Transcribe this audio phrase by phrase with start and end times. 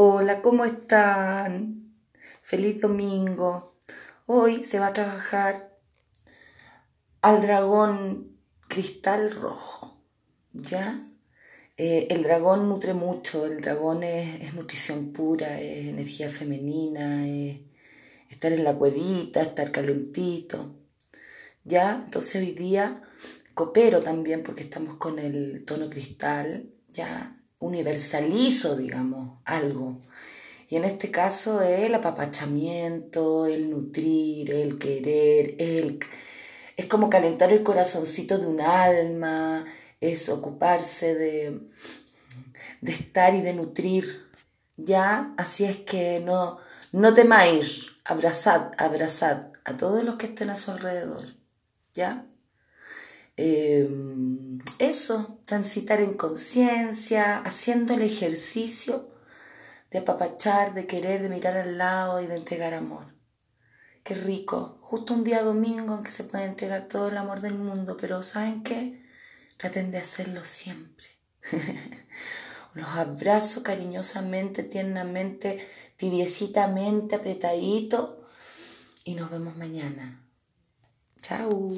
[0.00, 1.92] Hola, ¿cómo están?
[2.40, 3.80] Feliz domingo.
[4.26, 5.76] Hoy se va a trabajar
[7.20, 8.38] al dragón
[8.68, 10.00] cristal rojo,
[10.52, 11.04] ¿ya?
[11.76, 17.58] Eh, el dragón nutre mucho, el dragón es, nutrición pura, es energía femenina, es
[18.30, 20.76] estar en la cuevita, estar calentito,
[21.64, 22.00] ¿ya?
[22.04, 23.02] Entonces hoy día
[23.52, 27.34] coopero también porque estamos con el tono cristal, ¿ya?
[27.58, 30.00] Universalizo, digamos, algo.
[30.68, 35.98] Y en este caso el apapachamiento, el nutrir, el querer, el...
[36.76, 39.64] es como calentar el corazoncito de un alma,
[40.00, 41.60] es ocuparse de,
[42.80, 44.28] de estar y de nutrir.
[44.76, 46.58] Ya, así es que no,
[46.92, 51.34] no temáis, abrazad, abrazad a todos los que estén a su alrededor.
[51.94, 52.26] ¿Ya?
[53.36, 54.27] Em,
[54.78, 59.10] eso, transitar en conciencia, haciendo el ejercicio
[59.90, 63.14] de apapachar, de querer, de mirar al lado y de entregar amor.
[64.04, 67.54] Qué rico, justo un día domingo en que se puede entregar todo el amor del
[67.54, 69.04] mundo, pero ¿saben qué?
[69.56, 71.06] Traten de hacerlo siempre.
[72.74, 78.26] Los abrazo cariñosamente, tiernamente, tibiecitamente, apretadito
[79.04, 80.22] y nos vemos mañana.
[81.20, 81.76] Chao.